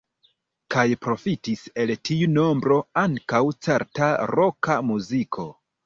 Kaj 0.75 0.85
profitis 1.07 1.61
el 1.85 1.95
tiu 2.09 2.31
nombro 2.39 2.81
ankaŭ 3.05 3.45
certa 3.69 4.13
roka 4.37 4.85
muziko. 4.93 5.53